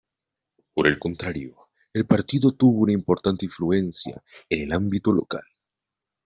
Por 0.73 0.87
el 0.87 0.97
contrario, 0.97 1.67
el 1.93 2.07
partido 2.07 2.53
tuvo 2.53 2.79
una 2.79 2.91
importante 2.91 3.45
influencia 3.45 4.19
en 4.49 4.63
el 4.63 4.71
ámbito 4.73 5.13
local. 5.13 5.43